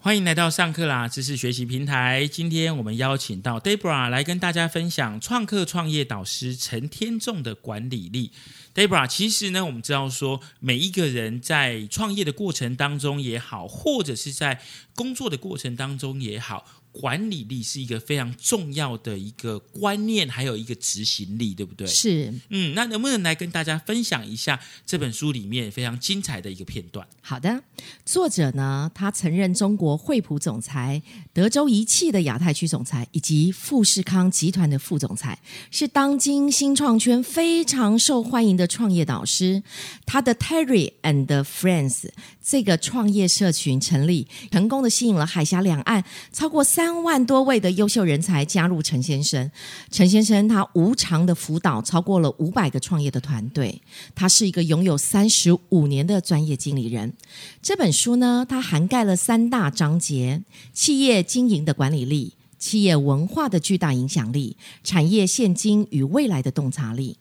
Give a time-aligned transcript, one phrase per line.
[0.00, 2.24] 欢迎来到上课啦知识学习平台。
[2.28, 8.30] 今天我们邀请到 Debra 来跟大家分享创客创业导师陈天仲的管理力。
[8.72, 14.60] Debra，其实呢，我们知道说，每一个人在创业的过程当中也好，或者是在
[14.94, 16.64] 工作的过程当中也好。
[16.92, 21.86] 管理力是一个非常重要的一个观念，还有一个执行力，对不对？
[21.86, 27.06] 是，嗯，那能不能来跟大家分享一下这本书里面非常精彩的一个片段？
[27.20, 27.62] 好的，
[28.04, 31.02] 作者呢，他曾任中国惠普总裁、
[31.38, 35.38] 德州仪器的亚太区总裁，以及富士康集团的副总裁，
[35.70, 39.62] 是当今新创圈非常受欢迎的创业导师。
[40.04, 42.08] 他的 Terry and Friends
[42.42, 46.02] 这个创业社群成立，成功的吸引了海峡两岸
[46.32, 46.64] 超过。
[46.64, 49.48] 三万多位的优秀人才加入陈先生。
[49.90, 53.80] 陈先生他无偿的辅导超过了五百个创业的团队。
[54.14, 57.14] 他是一个拥有三十五年的专业经理人。
[57.62, 60.42] 这本书呢，它涵盖了三大章节：
[60.72, 67.18] 企业经营的管理力、企业文化的巨大影响力、产业现今与未来的洞察力。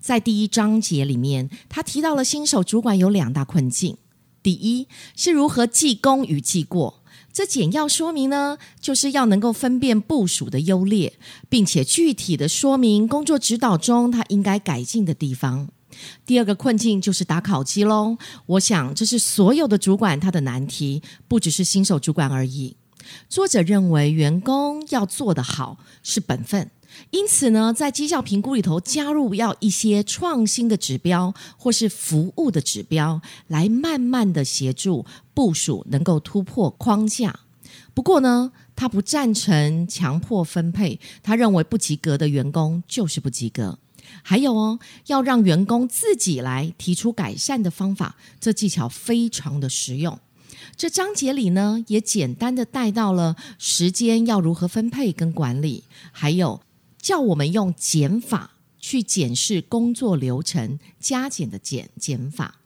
[0.00, 3.96] 在第一章节里面，他提到了新手主管有两大困境：
[4.42, 7.02] 第一是如何记功与记过。
[7.32, 11.12] 这简要说明呢，就是要能够分辨部署的优劣，
[11.48, 15.68] 并且具体的说明工作指导中他应该改进的地方。
[16.26, 18.16] 第二个困境就是打考绩喽。
[18.46, 22.76] 我想这是所有的主管他的难题，不只是新手主管而已。
[23.28, 26.70] 作者认为，员工要做得好是本分。
[27.10, 37.40] 因此呢，在绩效评估里头加入要一些创新的指标或是服务的指标，来慢慢的协助部署能够突破框架。
[37.94, 43.78] 不过呢，他不赞成强迫分配，他认为不及格的员工就是不及格。
[44.22, 50.18] 还有哦，要让员工自己来提出改善的方法，这技巧非常的实用。
[50.78, 56.62] 这章节里呢，也简单的带到了时间要如何分配跟管理，还有。
[57.00, 62.56] 叫我们用减法去检视工作流程，加减的减减法，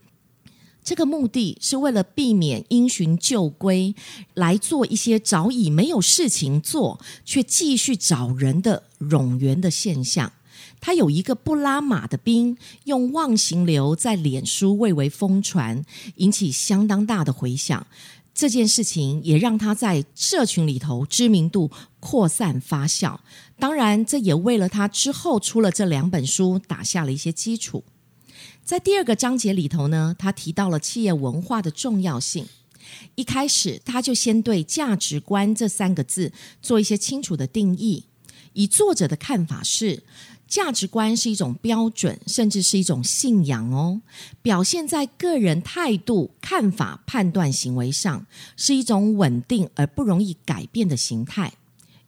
[0.82, 3.94] 这个目的是为了避免因循旧规
[4.34, 10.32] 来做一些早已没有事情做却继续找人的冗员的现象。
[10.82, 15.84] 他有一个不拉马的兵，用忘形流在脸书蔚为疯传，
[16.16, 17.87] 引起相当大的回响。
[18.34, 21.70] 这件事情也让他在社群里头知名度
[22.00, 23.16] 扩散发酵。
[23.60, 27.84] 当然，这也为了他之后出了这两本书打下了一些基础。
[28.64, 32.47] 在第二个章节里头呢，他提到了企业文化的重要性。
[33.14, 38.06] 一开始，他就先对价值观这三个字做一些清楚的定义。
[38.54, 40.03] 以作者的看法是，
[40.52, 44.02] 价值观是一种标准，甚至是一种信仰哦，
[44.42, 51.54] 表现在个人态度、看法、判断、行为上，是一种稳定而不容易改变的形态。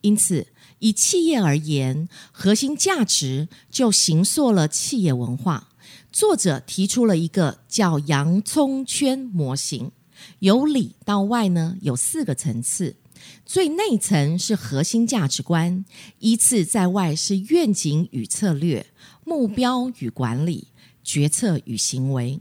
[0.02, 0.48] 因此。
[0.80, 5.70] 以企业而言，核心价值就形塑了企业文化。
[6.12, 9.92] 作者提出了一个叫“洋葱圈”模型，
[10.40, 12.96] 由里到外呢有四个层次，
[13.44, 15.84] 最内层是核心价值观，
[16.18, 18.86] 依次在外是愿景与策略、
[19.24, 20.68] 目标与管理、
[21.02, 22.40] 决策与行为。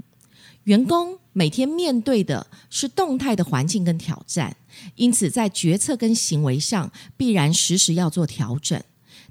[0.64, 4.56] 员工每天面对的是动态的环境跟挑战，
[4.96, 8.82] 因此在决策跟行为上必然时时要做调整。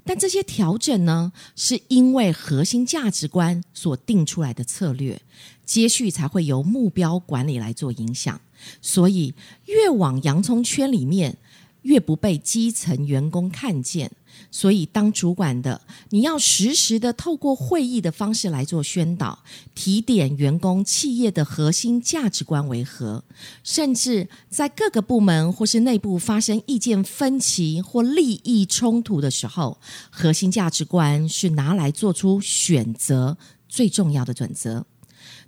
[0.05, 5.21] 但这些调整呢，是因为核心价值观所定出来的策略，
[5.65, 8.39] 接续才会由目标管理来做影响。
[8.81, 9.33] 所以
[9.65, 11.37] 越往洋葱圈里面。
[11.83, 14.11] 越不被基层员工看见，
[14.51, 15.79] 所以当主管的
[16.09, 19.43] 你要实时的透过会议的方式来做宣导，
[19.75, 23.23] 提点员工企业的核心价值观为何，
[23.63, 29.77] 甚至在各个部门或是内部发生意见分歧或利益冲突的时候，
[30.09, 33.37] 核心价值观是拿来做出选择
[33.69, 34.85] 最重要的准则。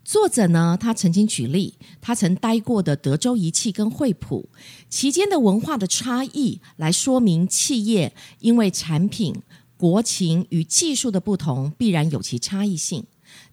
[0.05, 4.47] 作者呢，他曾经举例，他曾待过的德州仪器跟惠普
[4.87, 9.35] 期间的文化的差异，来说明企业因为产品、
[9.75, 13.03] 国情与技术的不同，必然有其差异性。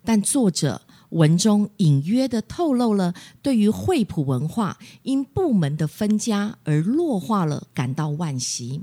[0.04, 8.82] 但作者文中隐约的透露了对于惠普文化因部门的分家而弱化了感到惋惜。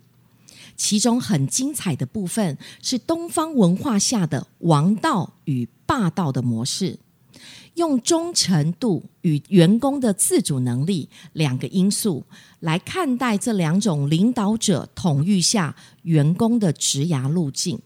[0.75, 6.97] 其中很精彩的部分是东方文化下的王道与霸道的模式。
[7.79, 12.25] 用忠诚度与员工的自主能力两个因素
[12.59, 17.79] 来看待这两种领导者统御下员工的职涯路径。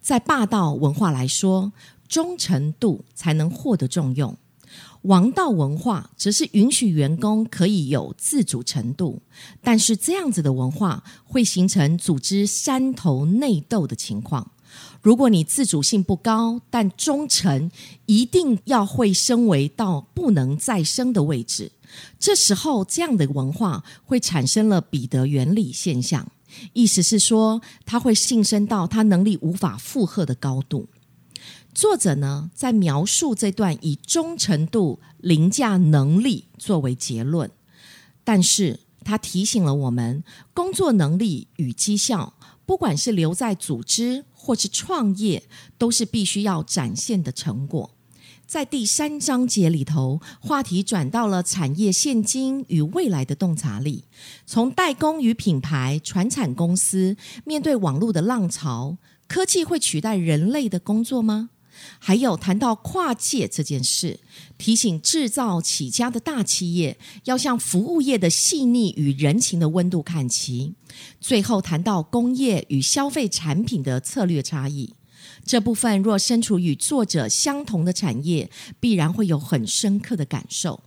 [0.00, 1.72] 在霸道文化来说，
[2.08, 4.36] 忠诚度才能获得重用。
[5.02, 9.22] 王道文化则是允许员工可以有自主程度，
[9.62, 14.50] 但是这样子的文化会形成组织山头内斗的情况。
[15.02, 17.70] 如果你自主性不高，但忠诚
[18.06, 21.72] 一定要会升为到不能再升的位置，
[22.18, 26.30] 这时候这样的文化会产生了彼得原理现象，
[26.72, 30.88] 意思是说，他会晋升到他能力无法负荷的高度。
[31.72, 37.50] 作者呢，在描述这段以忠诚度凌驾能力作为结论，
[38.24, 42.34] 但是他提醒了我们，工作能力与绩效，
[42.70, 45.42] 不管是留在组织或是创业，
[45.76, 47.90] 都是必须要展现的成果。
[48.46, 54.04] 在第三章节里头，话题转到了产业现今与未来的洞察力，
[54.46, 61.50] 从代工与品牌、传产公司面对网络的浪潮，科技会取代人类的工作吗？
[61.98, 64.20] 还有谈到跨界这件事，
[64.58, 70.74] 提醒制造起家的大企业要向服务业的细腻与人情的温度看齐。
[71.20, 74.94] 最后谈到工业与消费产品的策略差异，
[75.44, 80.82] 这部分若身处与作者相同的产业，必然会有很深刻的感受。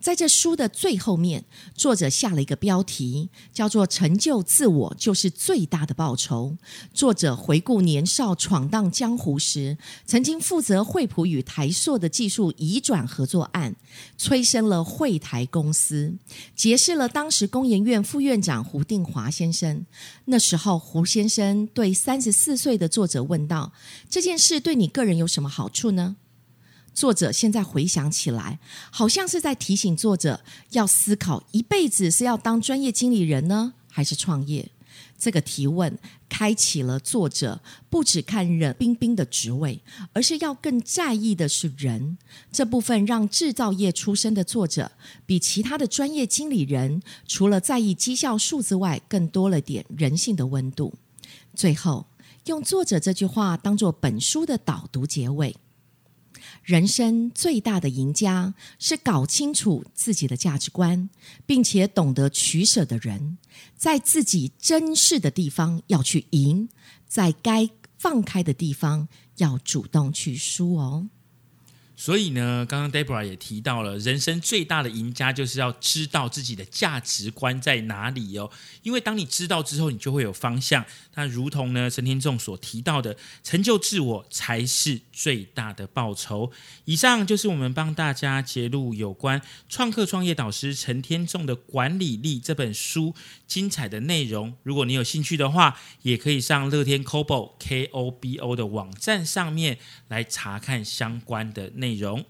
[0.00, 1.44] 在这书的最后面，
[1.74, 6.56] 作者下了一个标题，叫做“成就自我就是最大的报酬”。
[6.92, 13.74] 作者回顾年少闯荡江湖时，曾经负责惠普与台塑的技术移转合作案，
[14.18, 16.14] 催生了惠台公司，
[16.54, 19.86] 结识了当时工研院副院长胡定华先生。
[20.26, 23.72] 那时候，胡先生对三十四岁的作者问道
[24.10, 26.16] ：“这件事对你个人有什么好处呢？”
[26.94, 28.58] 作者现在回想起来，
[28.90, 34.70] 好像是在提醒作者要思考一辈子是要当专业经理人呢，还是创业？
[35.18, 35.98] 这个提问
[36.28, 39.80] 开启了作者不只看冷冰冰的职位，
[40.12, 42.18] 而是要更在意的是人
[42.52, 44.92] 这部分，让制造业出身的作者
[45.24, 50.94] 比其他的专业经理人，除了在意绩效数字外，更多了点人性的温度。
[51.54, 52.06] 最后，
[52.46, 55.56] 用作者这句话当做本书的导读结尾。
[56.64, 61.10] 人生最大的赢家是搞清楚自己的价值观，
[61.44, 63.36] 并且懂得取舍的人，
[63.76, 66.70] 在自己珍视的地方要去赢，
[67.06, 67.68] 在该
[67.98, 69.06] 放开的地方
[69.36, 71.06] 要主动去输哦。
[71.96, 78.50] 所以呢，刚刚 Deborah 也提到了，人生最大的赢家就是要知道自己的价值观在哪里哦。
[78.82, 80.84] 因为当你知道之后，你就会有方向。
[81.14, 86.50] 那如同呢，陈天仲所提到的，成就自我才是最大的报酬。
[86.84, 93.14] 以上就是我们帮大家揭露有关创客创业导师陈天仲的管理力这本书
[93.46, 94.54] 精彩的内容。
[94.64, 102.24] 如果你有兴趣的话，也可以上乐天 Kobo K O B O 的网站上面来查看相关的内容。